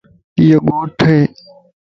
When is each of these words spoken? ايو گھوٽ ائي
ايو 0.39 0.57
گھوٽ 0.69 0.97
ائي 1.07 1.19